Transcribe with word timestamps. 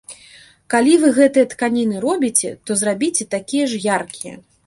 Калі 0.73 0.93
вы 1.01 1.11
гэтыя 1.17 1.49
тканіны 1.51 2.01
робіце, 2.07 2.49
то 2.69 2.79
зрабіце 2.81 3.29
такія 3.37 3.65
ж 3.75 3.83
яркія. 3.99 4.35